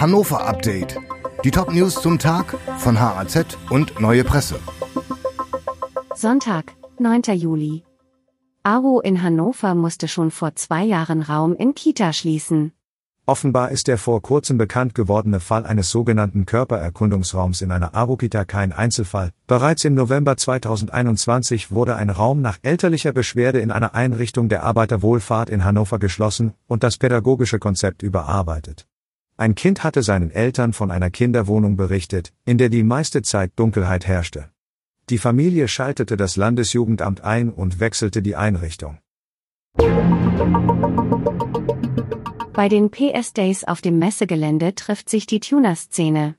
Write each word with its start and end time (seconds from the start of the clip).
Hannover 0.00 0.46
Update. 0.46 0.96
Die 1.42 1.50
Top-News 1.50 2.00
zum 2.00 2.20
Tag 2.20 2.56
von 2.78 3.00
HAZ 3.00 3.58
und 3.68 3.98
Neue 3.98 4.22
Presse. 4.22 4.60
Sonntag, 6.14 6.76
9. 7.00 7.22
Juli. 7.34 7.82
AWO 8.62 9.00
in 9.00 9.24
Hannover 9.24 9.74
musste 9.74 10.06
schon 10.06 10.30
vor 10.30 10.54
zwei 10.54 10.84
Jahren 10.84 11.22
Raum 11.22 11.56
in 11.56 11.74
Kita 11.74 12.12
schließen. 12.12 12.70
Offenbar 13.26 13.72
ist 13.72 13.88
der 13.88 13.98
vor 13.98 14.22
kurzem 14.22 14.56
bekannt 14.56 14.94
gewordene 14.94 15.40
Fall 15.40 15.66
eines 15.66 15.90
sogenannten 15.90 16.46
Körpererkundungsraums 16.46 17.60
in 17.60 17.72
einer 17.72 17.96
AWO-Kita 17.96 18.44
kein 18.44 18.72
Einzelfall. 18.72 19.32
Bereits 19.48 19.84
im 19.84 19.94
November 19.94 20.36
2021 20.36 21.72
wurde 21.72 21.96
ein 21.96 22.10
Raum 22.10 22.40
nach 22.40 22.58
elterlicher 22.62 23.12
Beschwerde 23.12 23.58
in 23.58 23.72
einer 23.72 23.96
Einrichtung 23.96 24.48
der 24.48 24.62
Arbeiterwohlfahrt 24.62 25.50
in 25.50 25.64
Hannover 25.64 25.98
geschlossen 25.98 26.54
und 26.68 26.84
das 26.84 26.98
pädagogische 26.98 27.58
Konzept 27.58 28.04
überarbeitet. 28.04 28.86
Ein 29.40 29.54
Kind 29.54 29.84
hatte 29.84 30.02
seinen 30.02 30.32
Eltern 30.32 30.72
von 30.72 30.90
einer 30.90 31.10
Kinderwohnung 31.10 31.76
berichtet, 31.76 32.32
in 32.44 32.58
der 32.58 32.70
die 32.70 32.82
meiste 32.82 33.22
Zeit 33.22 33.52
Dunkelheit 33.54 34.04
herrschte. 34.04 34.50
Die 35.10 35.18
Familie 35.18 35.68
schaltete 35.68 36.16
das 36.16 36.34
Landesjugendamt 36.34 37.20
ein 37.20 37.50
und 37.50 37.78
wechselte 37.78 38.20
die 38.20 38.34
Einrichtung. 38.34 38.98
Bei 42.52 42.68
den 42.68 42.90
PS 42.90 43.32
Days 43.32 43.62
auf 43.62 43.80
dem 43.80 44.00
Messegelände 44.00 44.74
trifft 44.74 45.08
sich 45.08 45.26
die 45.26 45.38
Tuner-Szene. 45.38 46.34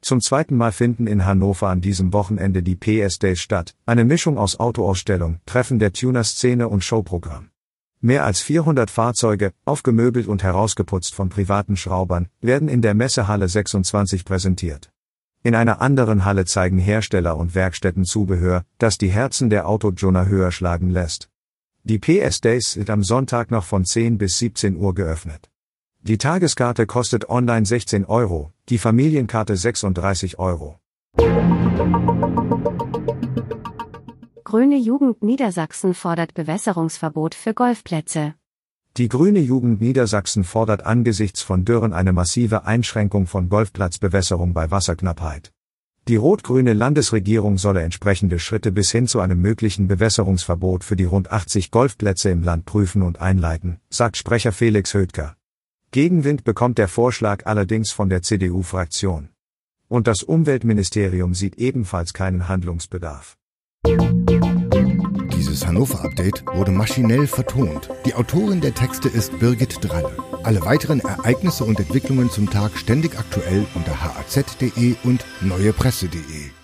Zum 0.00 0.22
zweiten 0.22 0.56
Mal 0.56 0.72
finden 0.72 1.06
in 1.06 1.26
Hannover 1.26 1.68
an 1.68 1.82
diesem 1.82 2.14
Wochenende 2.14 2.62
die 2.62 2.74
PS 2.74 3.18
Days 3.18 3.40
statt, 3.40 3.74
eine 3.84 4.06
Mischung 4.06 4.38
aus 4.38 4.58
Autoausstellung, 4.58 5.40
Treffen 5.44 5.78
der 5.78 5.92
Tuner-Szene 5.92 6.70
und 6.70 6.82
Showprogramm. 6.82 7.51
Mehr 8.04 8.24
als 8.24 8.40
400 8.40 8.90
Fahrzeuge, 8.90 9.52
aufgemöbelt 9.64 10.26
und 10.26 10.42
herausgeputzt 10.42 11.14
von 11.14 11.28
privaten 11.28 11.76
Schraubern, 11.76 12.26
werden 12.40 12.66
in 12.66 12.82
der 12.82 12.94
Messehalle 12.94 13.48
26 13.48 14.24
präsentiert. 14.24 14.90
In 15.44 15.54
einer 15.54 15.80
anderen 15.80 16.24
Halle 16.24 16.44
zeigen 16.44 16.78
Hersteller 16.78 17.36
und 17.36 17.54
Werkstätten 17.54 18.04
Zubehör, 18.04 18.64
das 18.78 18.98
die 18.98 19.10
Herzen 19.10 19.50
der 19.50 19.68
Autojoner 19.68 20.26
höher 20.26 20.50
schlagen 20.50 20.90
lässt. 20.90 21.30
Die 21.84 22.00
PS 22.00 22.40
Days 22.40 22.72
sind 22.72 22.90
am 22.90 23.04
Sonntag 23.04 23.52
noch 23.52 23.62
von 23.62 23.84
10 23.84 24.18
bis 24.18 24.36
17 24.38 24.76
Uhr 24.76 24.96
geöffnet. 24.96 25.48
Die 26.00 26.18
Tageskarte 26.18 26.86
kostet 26.86 27.30
online 27.30 27.64
16 27.64 28.04
Euro, 28.06 28.52
die 28.68 28.78
Familienkarte 28.78 29.56
36 29.56 30.40
Euro. 30.40 30.76
Grüne 34.52 34.76
Jugend 34.76 35.22
Niedersachsen 35.22 35.94
fordert 35.94 36.34
Bewässerungsverbot 36.34 37.34
für 37.34 37.54
Golfplätze. 37.54 38.34
Die 38.98 39.08
Grüne 39.08 39.38
Jugend 39.40 39.80
Niedersachsen 39.80 40.44
fordert 40.44 40.84
angesichts 40.84 41.40
von 41.40 41.64
Dürren 41.64 41.94
eine 41.94 42.12
massive 42.12 42.66
Einschränkung 42.66 43.26
von 43.26 43.48
Golfplatzbewässerung 43.48 44.52
bei 44.52 44.70
Wasserknappheit. 44.70 45.52
Die 46.06 46.16
rot-grüne 46.16 46.74
Landesregierung 46.74 47.56
solle 47.56 47.80
entsprechende 47.80 48.38
Schritte 48.38 48.72
bis 48.72 48.90
hin 48.90 49.06
zu 49.06 49.20
einem 49.20 49.40
möglichen 49.40 49.88
Bewässerungsverbot 49.88 50.84
für 50.84 50.96
die 50.96 51.04
rund 51.04 51.32
80 51.32 51.70
Golfplätze 51.70 52.28
im 52.28 52.42
Land 52.42 52.66
prüfen 52.66 53.00
und 53.00 53.22
einleiten, 53.22 53.80
sagt 53.88 54.18
Sprecher 54.18 54.52
Felix 54.52 54.92
Hödker. 54.92 55.34
Gegenwind 55.92 56.44
bekommt 56.44 56.76
der 56.76 56.88
Vorschlag 56.88 57.46
allerdings 57.46 57.90
von 57.90 58.10
der 58.10 58.20
CDU-Fraktion. 58.20 59.30
Und 59.88 60.06
das 60.06 60.22
Umweltministerium 60.22 61.32
sieht 61.32 61.54
ebenfalls 61.54 62.12
keinen 62.12 62.48
Handlungsbedarf. 62.48 63.38
Dieses 65.72 65.94
Hannover-Update 65.94 66.44
wurde 66.54 66.70
maschinell 66.70 67.26
vertont. 67.26 67.88
Die 68.04 68.14
Autorin 68.14 68.60
der 68.60 68.74
Texte 68.74 69.08
ist 69.08 69.38
Birgit 69.38 69.78
Dralle. 69.80 70.14
Alle 70.42 70.60
weiteren 70.66 71.00
Ereignisse 71.00 71.64
und 71.64 71.80
Entwicklungen 71.80 72.30
zum 72.30 72.50
Tag 72.50 72.76
ständig 72.76 73.18
aktuell 73.18 73.64
unter 73.74 73.98
haz.de 74.02 74.96
und 75.02 75.24
neuepresse.de. 75.40 76.61